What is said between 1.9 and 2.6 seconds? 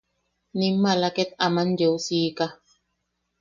siika.